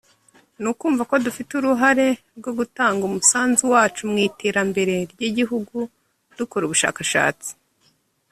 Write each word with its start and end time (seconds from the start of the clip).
ni 0.61 0.67
ukumva 0.71 1.03
ko 1.09 1.15
dufite 1.25 1.51
uruhare 1.55 2.07
rwo 2.37 2.51
gutanga 2.59 3.01
umusanzu 3.05 3.63
wacu 3.73 4.01
mu 4.11 4.17
iterambere 4.27 4.93
ry’igihugu 5.11 5.77
dukora 6.37 6.63
ubushakashatsi 6.65 7.49